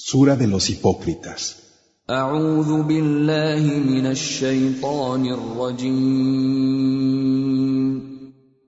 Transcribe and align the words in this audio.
Sura 0.00 0.36
de 0.36 0.46
los 0.46 0.70
hipócritas. 0.70 1.56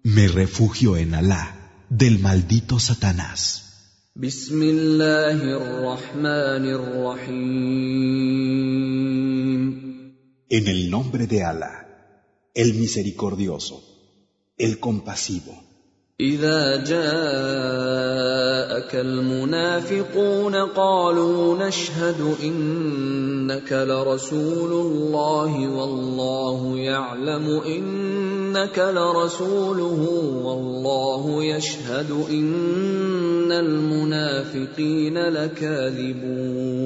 Me 0.02 0.28
refugio 0.28 0.96
en 0.96 1.14
Alá 1.14 1.86
del 1.88 2.18
maldito 2.18 2.80
Satanás. 2.80 4.02
En 10.56 10.66
el 10.66 10.90
nombre 10.90 11.26
de 11.28 11.44
Alá, 11.44 11.86
el 12.54 12.74
misericordioso, 12.74 13.84
el 14.58 14.80
compasivo. 14.80 15.69
إذا 16.20 16.84
جاءك 16.84 18.20
المنافقون 18.94 20.54
قالوا 20.54 21.68
نشهد 21.68 22.36
إنك 22.42 23.72
لرسول 23.72 24.72
الله 24.72 25.68
والله 25.68 26.78
يعلم 26.78 27.60
إنك 27.66 28.78
لرسوله 28.78 30.08
والله 30.44 31.44
يشهد 31.44 32.10
إن 32.30 33.52
المنافقين 33.52 35.18
لكاذبون 35.18 36.80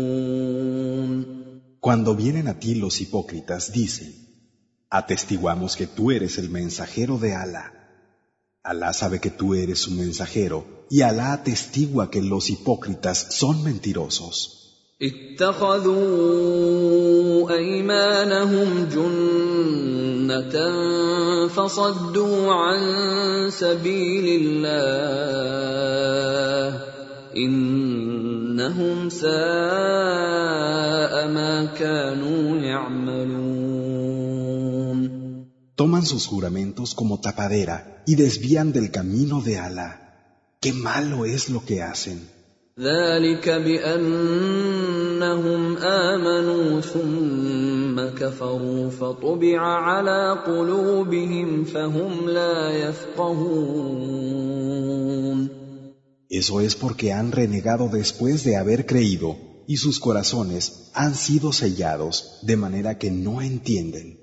Cuando 1.81 2.15
vienen 2.15 2.49
a 2.49 2.59
ti 2.59 2.77
los 2.77 3.01
hipócritas, 3.03 3.71
dicen, 3.71 4.11
atestiguamos 4.89 5.77
que 5.77 5.87
tú 5.87 6.13
eres 6.13 6.39
el 6.39 6.49
mensajero 6.49 7.19
de 7.19 7.35
Alá. 7.35 7.84
Alá 8.65 8.91
sabe 8.95 9.21
que 9.21 9.31
tú 9.31 9.55
eres 9.55 9.79
su 9.81 9.91
mensajero 9.91 10.59
y 10.89 11.03
Alá 11.03 11.35
atestigua 11.35 12.11
que 12.11 12.23
los 12.23 12.49
hipócritas 12.49 13.27
son 13.41 13.63
mentirosos. 13.63 14.37
اتخذوا 15.03 16.01
ايمانهم 17.51 18.89
جنه 18.95 20.55
فصدوا 21.49 22.53
عن 22.53 22.81
سبيل 23.51 24.41
الله 24.43 24.81
انهم 27.37 29.09
ساء 29.11 29.29
ما 31.29 31.65
كانوا 31.79 32.57
يعملون 32.57 34.04
Toman 35.76 36.06
sus 36.06 36.26
juramentos 36.28 36.94
como 36.94 37.20
tapadera 37.20 38.04
y 38.06 38.16
desvían 38.16 38.72
del 38.72 38.92
camino 38.92 39.42
de 39.42 39.60
Alá. 39.60 39.92
Qué 40.60 40.74
malo 40.74 41.26
es 41.26 41.50
lo 41.50 41.64
que 41.66 41.82
hacen. 41.82 42.20
ذلك 42.80 43.50
بانهم 43.50 44.98
امنوا 45.78 46.82
ثم 46.82 48.10
كفروا 48.18 48.90
فطبع 48.90 49.62
على 49.62 50.44
قلوبهم 50.48 51.64
فهم 51.64 52.30
لا 52.30 52.72
يفقهون 52.72 54.30
Eso 56.30 56.62
es 56.62 56.76
porque 56.76 57.12
han 57.12 57.32
renegado 57.32 57.90
después 57.90 58.44
de 58.44 58.56
haber 58.56 58.86
creído 58.86 59.36
y 59.68 59.78
sus 59.78 60.00
corazones 60.00 60.92
han 60.94 61.16
sido 61.16 61.52
sellados 61.52 62.40
de 62.44 62.56
manera 62.56 62.98
que 62.98 63.12
no 63.12 63.42
entienden. 63.42 64.23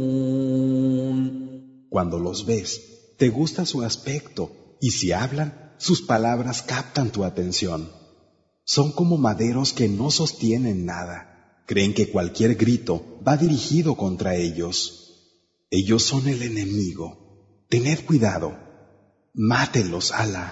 Cuando 1.90 2.18
los 2.18 2.46
ves, 2.46 3.14
te 3.18 3.28
gusta 3.28 3.64
su 3.64 3.82
aspecto 3.82 4.76
y 4.80 4.90
si 4.90 5.12
hablan, 5.12 5.74
sus 5.78 6.02
palabras 6.02 6.62
captan 6.62 7.10
tu 7.10 7.24
atención. 7.24 7.90
Son 8.64 8.92
como 8.92 9.16
maderos 9.16 9.72
que 9.72 9.88
no 9.88 10.10
sostienen 10.10 10.84
nada. 10.84 11.62
Creen 11.66 11.94
que 11.94 12.10
cualquier 12.10 12.56
grito 12.56 13.20
va 13.26 13.36
dirigido 13.36 13.96
contra 13.96 14.34
ellos. 14.34 14.74
Ellos 15.70 16.02
son 16.02 16.28
el 16.28 16.42
enemigo. 16.42 17.06
Tened 17.68 18.04
cuidado. 18.04 18.56
Mátelos, 19.34 20.12
Alá. 20.12 20.46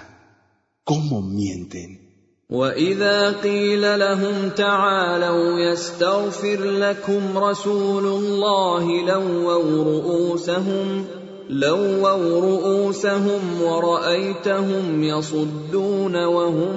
¿Cómo 0.83 1.21
mienten? 1.21 2.05
واذا 2.49 3.41
قيل 3.41 3.99
لهم 3.99 4.49
تعالوا 4.49 5.59
يستغفر 5.59 6.63
لكم 6.63 7.37
رسول 7.37 8.05
الله 8.05 9.05
لووا 9.05 9.83
رؤوسهم 9.83 11.05
لووا 11.49 12.39
رؤوسهم 12.39 13.61
ورايتهم 13.61 15.03
يصدون 15.03 16.15
وهم 16.15 16.75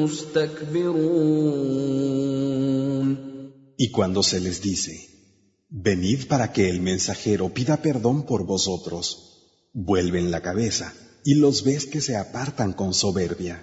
مستكبرون 0.00 1.54
Y 3.76 3.90
cuando 3.90 4.22
se 4.22 4.38
les 4.40 4.62
dice, 4.62 4.92
venid 5.68 6.28
para 6.28 6.52
que 6.52 6.70
el 6.70 6.80
mensajero 6.80 7.52
pida 7.52 7.82
perdón 7.82 8.24
por 8.24 8.46
vosotros, 8.46 9.04
vuelven 9.72 10.30
la 10.30 10.40
cabeza 10.40 10.94
y 11.24 11.34
los 11.34 11.64
ves 11.64 11.86
que 11.86 12.00
se 12.00 12.16
apartan 12.16 12.72
con 12.72 12.94
soberbia. 12.94 13.56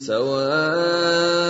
سواء 0.00 1.41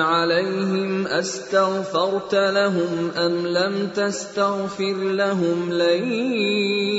عليهم 0.00 1.06
استغفرت 1.06 2.34
لهم 2.34 3.10
ام 3.10 3.46
لم 3.46 3.88
تستغفر 3.88 4.94
لهم 4.94 5.72
لن 5.72 6.12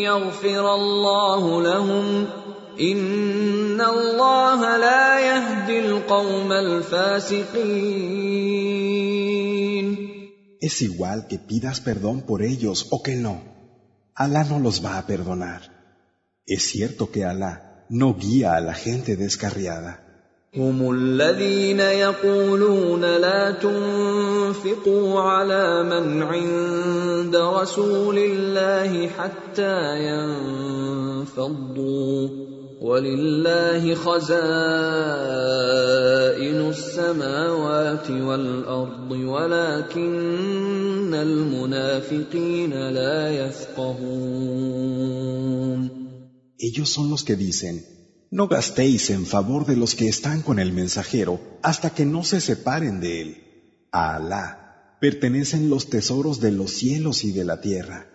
يغفر 0.04 0.76
الله 0.76 1.62
لهم 1.62 2.26
ان 2.80 3.82
الله 3.82 4.78
لا 4.78 5.20
يهدي 5.20 5.80
القوم 5.80 6.52
الفاسقين 6.52 7.92
Es 10.62 10.84
igual 10.84 11.26
que 11.28 11.40
pidas 11.40 11.82
perdón 11.82 12.22
por 12.22 12.44
ellos 12.44 12.88
o 12.92 13.02
que 13.02 13.16
no. 13.16 13.42
Alá 14.14 14.44
no 14.44 14.60
los 14.60 14.86
va 14.86 15.00
a 15.00 15.08
perdonar. 15.08 15.62
Es 16.46 16.62
cierto 16.72 17.10
que 17.10 17.26
Alá 17.26 17.54
no 17.90 18.14
guía 18.14 18.56
a 18.56 18.62
la 18.62 18.76
gente 18.76 19.16
descarriada. 19.16 20.05
هم 20.55 20.93
الذين 20.93 21.81
يقولون 21.81 23.01
لا 23.01 23.51
تنفقوا 23.51 25.21
على 25.21 25.83
من 25.83 26.23
عند 26.23 27.37
رسول 27.37 28.19
الله 28.19 29.09
حتى 29.09 29.97
ينفضوا. 31.27 32.29
ولله 32.81 33.95
خزائن 33.95 34.37
السماوات 36.69 38.11
والأرض 38.11 39.11
ولكن 39.11 41.15
المنافقين 41.15 42.91
لا 42.91 43.47
يفقهون. 43.47 44.87
Ellos 46.59 46.89
son 46.91 47.11
los 47.11 47.23
que 47.25 47.37
dicen, 47.37 47.96
no 48.36 48.48
gastéis 48.48 49.10
en 49.10 49.26
favor 49.26 49.66
de 49.66 49.76
los 49.76 49.96
que 49.96 50.08
están 50.08 50.42
con 50.42 50.58
el 50.60 50.72
mensajero 50.72 51.42
hasta 51.62 51.90
que 51.90 52.06
no 52.06 52.24
se 52.24 52.40
separen 52.40 53.02
de 53.02 53.22
él. 53.22 53.30
A 53.92 54.16
Alá 54.16 54.98
pertenecen 55.02 55.70
los 55.70 55.90
tesoros 55.90 56.40
de 56.40 56.52
los 56.52 56.72
cielos 56.72 57.24
y 57.24 57.32
de 57.32 57.44
la 57.44 57.60
tierra. 57.60 58.08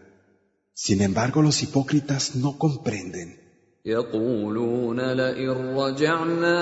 Sin 0.73 1.03
embargo, 1.03 1.43
los 1.43 1.63
hipócritas 1.63 2.37
no 2.37 2.59
comprenden. 2.59 3.47
يقولون 3.87 5.01
لئن 5.01 5.51
رجعنا 5.77 6.59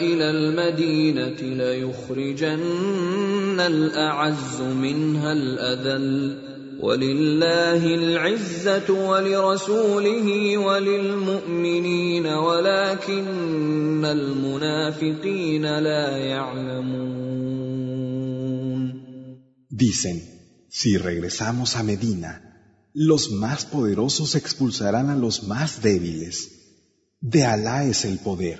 الى 0.00 0.30
المدينه 0.30 1.40
ليخرجن 1.40 2.60
الاعز 3.60 4.60
منها 4.60 5.32
الاذل 5.32 6.51
ولله 6.80 7.82
العزه 7.94 9.08
ولرسوله 9.08 10.58
وللمؤمنين 10.58 12.26
ولكن 12.26 14.04
المنافقين 14.04 15.78
لا 15.78 16.16
يعلمون 16.16 17.38
Dicen, 19.70 20.16
si 20.68 20.98
regresamos 20.98 21.76
a 21.76 21.84
Medina, 21.84 22.32
los 22.94 23.30
más 23.30 23.64
poderosos 23.64 24.34
expulsarán 24.34 25.08
a 25.08 25.16
los 25.16 25.44
más 25.44 25.82
débiles. 25.82 26.34
De 27.20 27.44
Alá 27.44 27.84
es 27.84 28.04
el 28.04 28.18
poder, 28.18 28.58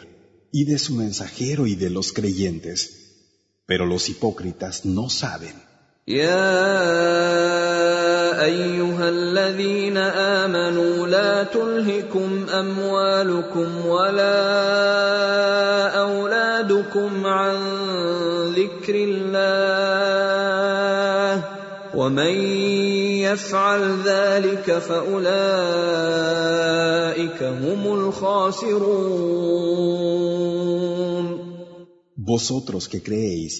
y 0.52 0.64
de 0.64 0.78
su 0.78 0.94
mensajero 0.94 1.66
y 1.66 1.75
de 1.75 1.90
los 1.90 2.12
creyentes. 2.12 2.78
Pero 3.66 3.84
los 3.84 4.08
hipócritas 4.08 4.84
no 4.84 5.10
saben. 5.10 5.56
يا 6.08 7.51
أيها 8.45 9.09
الذين 9.09 9.97
آمنوا 9.97 11.07
لا 11.07 11.43
تلهكم 11.43 12.45
أموالكم 12.49 13.85
ولا 13.85 14.39
أولادكم 15.87 17.25
عن 17.25 17.55
ذكر 18.55 18.95
الله 18.95 19.83
ومن 21.95 22.35
يفعل 23.27 23.81
ذلك 24.05 24.77
فأولئك 24.87 25.33
هم 27.43 27.93
الخاسرون. 27.93 29.43
Vosotros 32.17 32.83
que 32.87 32.99
creéis, 33.07 33.55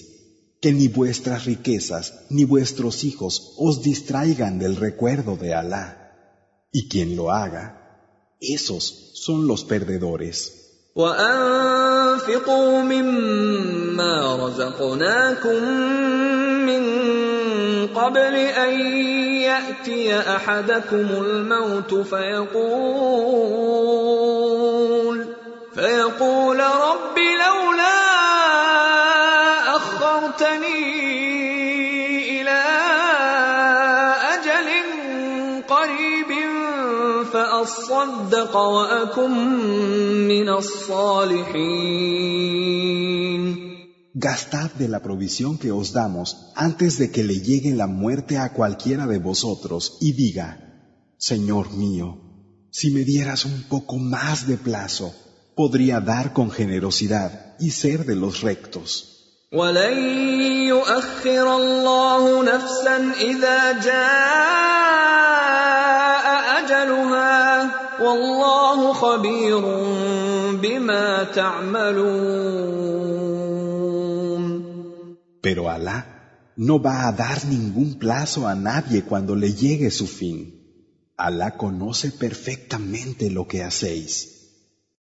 que 0.63 0.73
ni 0.73 0.87
vuestras 0.87 1.45
riquezas 1.45 2.25
ni 2.29 2.43
vuestros 2.45 3.03
hijos 3.03 3.53
os 3.57 3.81
distraigan 3.81 4.59
del 4.59 4.75
recuerdo 4.75 5.37
de 5.37 5.53
Alá. 5.53 5.87
Y 6.71 6.89
quien 6.89 7.15
lo 7.15 7.31
haga, 7.31 7.65
esos 8.39 9.11
son 9.13 9.47
los 9.47 9.63
perdedores. 9.63 10.55
وانفقوا 10.95 12.81
مما 12.81 14.35
رزقناكم 14.45 15.63
من 16.65 16.83
قبل 17.87 18.35
ان 18.35 18.79
ياتي 19.41 20.19
احدكم 20.19 21.07
الموت 21.23 21.93
فيقول 21.93 22.99
فيقول 25.75 26.59
رب 26.59 27.17
قريب 35.73 36.31
فاصدق 37.33 38.53
واكن 38.55 39.33
من 40.27 40.49
الصالحين 40.49 41.69
Gastad 44.27 44.71
de 44.81 44.87
la 44.89 45.01
provisión 45.07 45.57
que 45.57 45.71
os 45.71 45.93
damos 45.93 46.27
antes 46.55 46.97
de 46.97 47.07
que 47.13 47.23
le 47.23 47.37
llegue 47.39 47.73
la 47.73 47.87
muerte 47.87 48.37
a 48.37 48.51
cualquiera 48.53 49.05
de 49.07 49.19
vosotros 49.19 49.97
y 50.01 50.11
diga, 50.13 50.49
Señor 51.17 51.71
mío, 51.71 52.07
si 52.71 52.91
me 52.91 53.03
dieras 53.05 53.45
un 53.45 53.63
poco 53.69 53.97
más 53.97 54.47
de 54.47 54.57
plazo, 54.57 55.13
podría 55.55 56.01
dar 56.01 56.33
con 56.33 56.51
generosidad 56.51 57.55
y 57.59 57.71
ser 57.71 58.05
de 58.05 58.15
los 58.15 58.41
rectos. 58.41 58.89
ولن 59.51 59.97
يؤخر 60.67 61.55
الله 61.55 62.43
نفسا 62.43 63.13
اذا 63.21 63.81
جاء 63.81 64.59
اجلها 64.59 65.32
والله 68.01 68.93
خبير 68.93 69.59
بما 70.61 71.23
تعملون 71.23 72.89
Pero 75.41 75.69
Alá 75.69 75.97
no 76.57 76.75
va 76.81 77.07
a 77.07 77.11
dar 77.13 77.45
ningún 77.45 77.97
plazo 77.97 78.45
a 78.47 78.55
nadie 78.55 79.03
cuando 79.03 79.35
le 79.35 79.53
llegue 79.53 79.89
su 79.89 80.05
fin. 80.05 80.37
Alá 81.15 81.57
conoce 81.57 82.11
perfectamente 82.11 83.29
lo 83.29 83.47
que 83.47 83.63
hacéis. 83.63 84.42